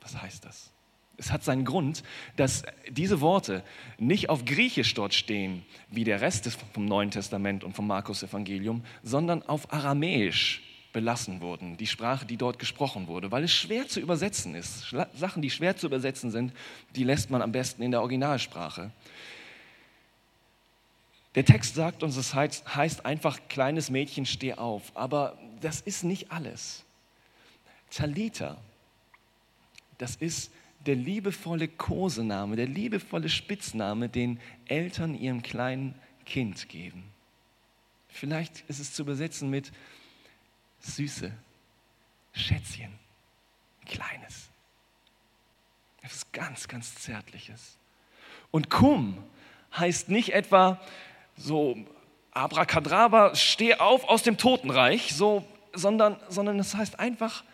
[0.00, 0.70] Was heißt das?
[1.18, 2.02] Es hat seinen Grund,
[2.36, 3.64] dass diese Worte
[3.98, 8.84] nicht auf Griechisch dort stehen, wie der Rest vom Neuen Testament und vom Markus Evangelium,
[9.02, 14.00] sondern auf Aramäisch belassen wurden, die Sprache, die dort gesprochen wurde, weil es schwer zu
[14.00, 14.94] übersetzen ist.
[15.14, 16.52] Sachen, die schwer zu übersetzen sind,
[16.94, 18.90] die lässt man am besten in der Originalsprache.
[21.36, 24.90] Der Text sagt uns, es heißt einfach, kleines Mädchen, steh auf.
[24.94, 26.84] Aber das ist nicht alles.
[27.90, 28.56] Talita,
[29.98, 30.50] das ist
[30.86, 35.94] der liebevolle Kosename, der liebevolle Spitzname, den Eltern ihrem kleinen
[36.24, 37.04] Kind geben.
[38.08, 39.72] Vielleicht ist es zu übersetzen mit
[40.80, 41.32] Süße,
[42.32, 42.92] Schätzchen,
[43.84, 44.48] Kleines.
[46.02, 47.76] Etwas ganz, ganz Zärtliches.
[48.50, 49.22] Und Kum
[49.76, 50.80] heißt nicht etwa
[51.36, 51.76] so
[52.32, 57.44] Abracadabra, steh auf aus dem Totenreich, so, sondern, sondern es heißt einfach,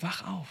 [0.00, 0.48] wach auf.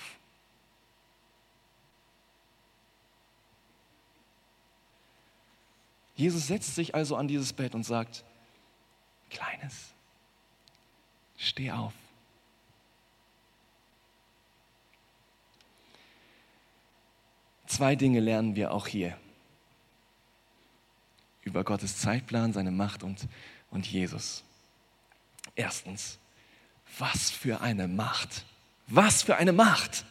[6.16, 8.24] Jesus setzt sich also an dieses Bett und sagt,
[9.32, 9.94] Kleines,
[11.38, 11.94] steh auf.
[17.66, 19.18] Zwei Dinge lernen wir auch hier
[21.44, 23.28] über Gottes Zeitplan, seine Macht und,
[23.72, 24.44] und Jesus.
[25.56, 26.18] Erstens,
[26.98, 28.44] was für eine Macht.
[28.88, 30.06] Was für eine Macht.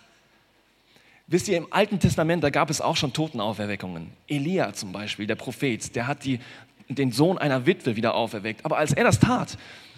[1.27, 4.11] Wisst ihr, im Alten Testament, da gab es auch schon Totenauferweckungen.
[4.27, 6.41] Elia zum Beispiel, der Prophet, der hat die,
[6.89, 8.65] den Sohn einer Witwe wieder auferweckt.
[8.65, 9.57] Aber als er das tat,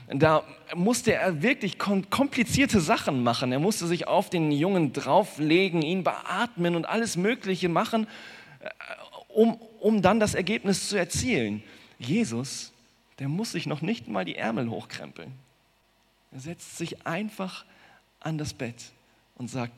[0.08, 0.44] da
[0.74, 3.52] musste er wirklich komplizierte Sachen machen.
[3.52, 8.06] Er musste sich auf den Jungen drauflegen, ihn beatmen und alles Mögliche machen,
[8.60, 8.68] äh,
[9.34, 11.62] um, um dann das Ergebnis zu erzielen.
[11.98, 12.72] Jesus,
[13.18, 15.32] der muss sich noch nicht mal die Ärmel hochkrempeln.
[16.32, 17.64] Er setzt sich einfach
[18.20, 18.92] an das Bett
[19.36, 19.72] und sagt,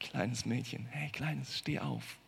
[0.00, 2.18] kleines Mädchen, hey kleines, steh auf.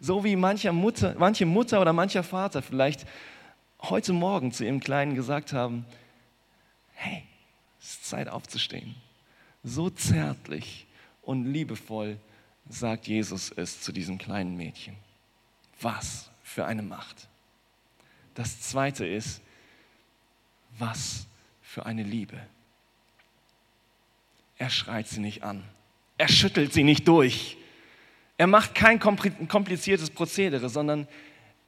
[0.00, 3.06] So wie mancher Mutter, manche Mutter oder mancher Vater vielleicht
[3.80, 5.84] heute Morgen zu ihrem Kleinen gesagt haben,
[6.94, 7.24] hey,
[7.80, 8.94] es ist Zeit aufzustehen.
[9.64, 10.86] So zärtlich
[11.22, 12.18] und liebevoll
[12.68, 14.94] sagt Jesus es zu diesem kleinen Mädchen.
[15.80, 17.28] Was für eine Macht.
[18.34, 19.40] Das Zweite ist,
[20.78, 21.26] was
[21.62, 22.40] für eine Liebe.
[24.56, 25.64] Er schreit sie nicht an.
[26.16, 27.56] Er schüttelt sie nicht durch.
[28.36, 31.08] Er macht kein kompliziertes Prozedere, sondern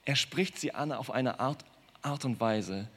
[0.05, 1.65] er spricht sie an auf eine Art,
[2.03, 2.89] Art und Weise,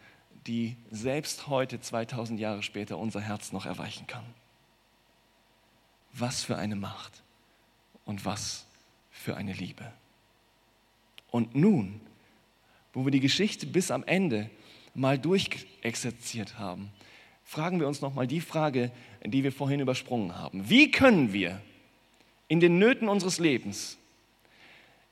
[0.47, 4.25] die selbst heute, 2000 Jahre später, unser Herz noch erweichen kann.
[6.11, 7.23] Was für eine Macht
[8.05, 8.65] und was
[9.11, 9.91] für eine Liebe.
[11.33, 11.99] Und nun,
[12.93, 14.51] wo wir die Geschichte bis am Ende
[14.93, 16.91] mal durchexerziert haben,
[17.43, 18.91] fragen wir uns nochmal die Frage,
[19.25, 20.69] die wir vorhin übersprungen haben.
[20.69, 21.59] Wie können wir
[22.49, 23.97] in den Nöten unseres Lebens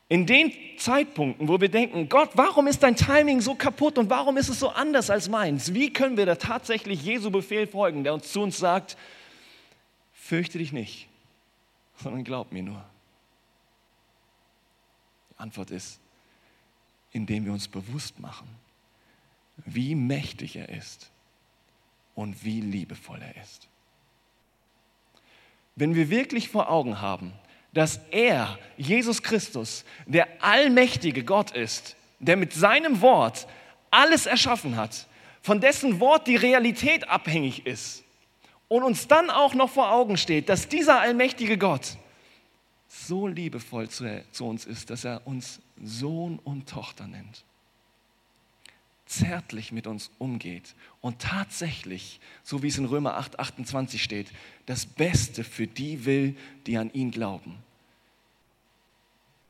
[0.10, 4.36] in den Zeitpunkten, wo wir denken, Gott, warum ist dein Timing so kaputt und warum
[4.36, 5.74] ist es so anders als meins?
[5.74, 8.96] Wie können wir da tatsächlich Jesu Befehl folgen, der uns zu uns sagt,
[10.12, 11.08] fürchte dich nicht,
[11.96, 12.84] sondern glaub mir nur.
[15.32, 16.01] Die Antwort ist,
[17.12, 18.48] indem wir uns bewusst machen,
[19.58, 21.10] wie mächtig er ist
[22.16, 23.68] und wie liebevoll er ist.
[25.76, 27.34] Wenn wir wirklich vor Augen haben,
[27.74, 33.48] dass er, Jesus Christus, der allmächtige Gott ist, der mit seinem Wort
[33.90, 35.08] alles erschaffen hat,
[35.42, 38.04] von dessen Wort die Realität abhängig ist
[38.68, 41.98] und uns dann auch noch vor Augen steht, dass dieser allmächtige Gott
[42.88, 47.44] so liebevoll zu, zu uns ist, dass er uns Sohn und Tochter nennt,
[49.06, 54.32] zärtlich mit uns umgeht und tatsächlich, so wie es in Römer 8, 28 steht,
[54.66, 57.58] das Beste für die will, die an ihn glauben,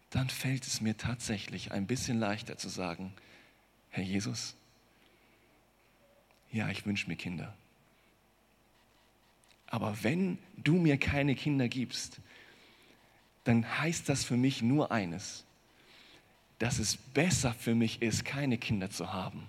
[0.10, 3.14] dann fällt es mir tatsächlich ein bisschen leichter zu sagen,
[3.90, 4.56] Herr Jesus,
[6.52, 7.56] ja, ich wünsche mir Kinder.
[9.68, 12.20] Aber wenn du mir keine Kinder gibst,
[13.46, 15.46] dann heißt das für mich nur eines,
[16.62, 19.48] dass es besser für mich ist, keine Kinder zu haben.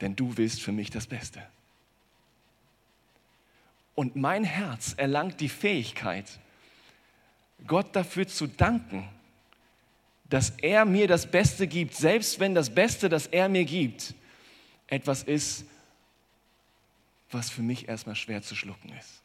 [0.00, 1.46] Denn du willst für mich das Beste.
[3.94, 6.40] Und mein Herz erlangt die Fähigkeit,
[7.66, 9.06] Gott dafür zu danken,
[10.30, 14.14] dass er mir das Beste gibt, selbst wenn das Beste, das er mir gibt,
[14.86, 15.66] etwas ist,
[17.30, 19.20] was für mich erstmal schwer zu schlucken ist.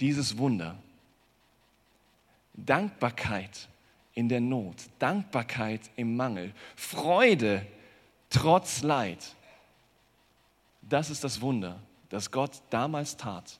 [0.00, 0.76] Dieses Wunder,
[2.54, 3.69] Dankbarkeit
[4.14, 7.66] in der Not, Dankbarkeit im Mangel, Freude
[8.28, 9.34] trotz Leid,
[10.82, 13.58] das ist das Wunder, das Gott damals tat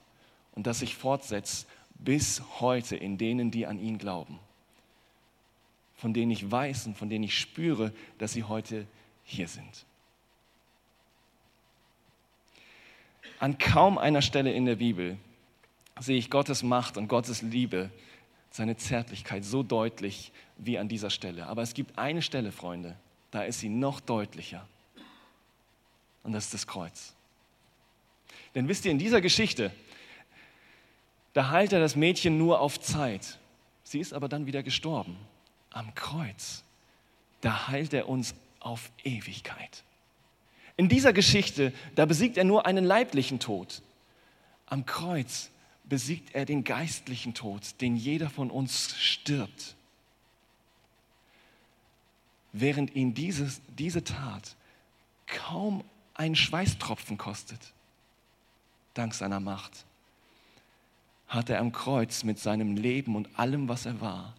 [0.53, 4.39] und das sich fortsetzt bis heute in denen, die an ihn glauben,
[5.95, 8.87] von denen ich weiß und von denen ich spüre, dass sie heute
[9.23, 9.85] hier sind.
[13.39, 15.17] An kaum einer Stelle in der Bibel
[15.99, 17.89] sehe ich Gottes Macht und Gottes Liebe,
[18.51, 21.47] seine Zärtlichkeit so deutlich wie an dieser Stelle.
[21.47, 22.95] Aber es gibt eine Stelle, Freunde,
[23.31, 24.67] da ist sie noch deutlicher.
[26.23, 27.13] Und das ist das Kreuz.
[28.53, 29.71] Denn wisst ihr, in dieser Geschichte,
[31.33, 33.39] da heilt er das Mädchen nur auf Zeit.
[33.83, 35.17] Sie ist aber dann wieder gestorben.
[35.71, 36.63] Am Kreuz,
[37.39, 39.83] da heilt er uns auf Ewigkeit.
[40.75, 43.81] In dieser Geschichte, da besiegt er nur einen leiblichen Tod.
[44.65, 45.50] Am Kreuz
[45.91, 49.75] besiegt er den geistlichen Tod, den jeder von uns stirbt.
[52.53, 54.55] Während ihn dieses, diese Tat
[55.27, 55.83] kaum
[56.15, 57.73] einen Schweißtropfen kostet,
[58.95, 59.85] dank seiner Macht,
[61.27, 64.33] hat er am Kreuz mit seinem Leben und allem, was er war,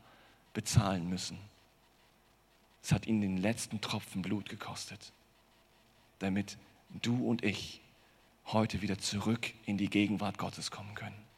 [0.52, 1.38] bezahlen müssen.
[2.82, 5.12] Es hat ihn den letzten Tropfen Blut gekostet
[6.22, 6.56] damit
[7.02, 7.80] du und ich
[8.46, 11.31] heute wieder zurück in die Gegenwart Gottes kommen können.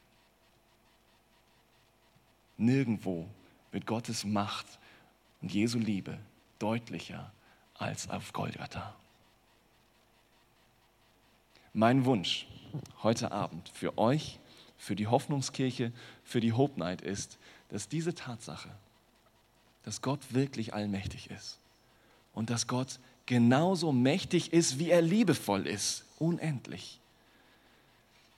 [2.57, 3.29] Nirgendwo
[3.73, 4.67] wird Gottes Macht
[5.43, 6.19] und Jesu Liebe
[6.59, 7.33] deutlicher
[7.75, 8.95] als auf Golgatha.
[11.73, 12.47] Mein Wunsch
[13.03, 14.39] heute Abend für euch,
[14.79, 15.93] für die Hoffnungskirche,
[16.23, 17.39] für die Hope Night ist,
[17.69, 18.71] dass diese Tatsache,
[19.83, 21.59] dass Gott wirklich allmächtig ist
[22.33, 27.01] und dass Gott genauso mächtig ist, wie er liebevoll ist, unendlich,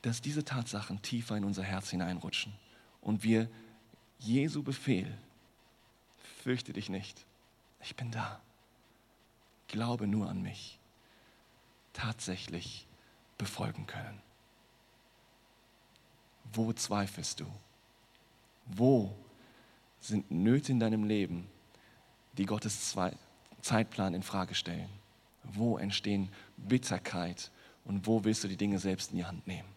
[0.03, 2.53] dass diese Tatsachen tiefer in unser Herz hineinrutschen
[3.01, 3.49] und wir
[4.19, 5.17] Jesu Befehl,
[6.43, 7.25] fürchte dich nicht,
[7.83, 8.41] ich bin da,
[9.69, 10.79] glaube nur an mich,
[11.93, 12.87] tatsächlich
[13.39, 14.21] befolgen können.
[16.53, 17.47] Wo zweifelst du?
[18.67, 19.15] Wo
[20.01, 21.49] sind Nöte in deinem Leben,
[22.39, 22.97] die Gottes
[23.61, 24.89] Zeitplan in Frage stellen?
[25.43, 27.51] Wo entstehen Bitterkeit
[27.85, 29.76] und wo willst du die Dinge selbst in die Hand nehmen?